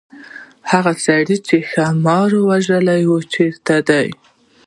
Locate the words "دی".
3.89-4.07